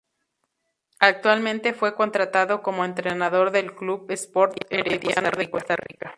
Actualmente 0.97 1.73
fue 1.75 1.93
contratado 1.93 2.63
como 2.63 2.85
entrenador 2.85 3.51
del 3.51 3.75
Club 3.75 4.07
Sport 4.09 4.55
Herediano 4.71 5.29
de 5.29 5.51
Costa 5.51 5.75
Rica. 5.75 6.09